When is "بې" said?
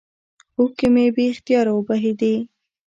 1.15-1.23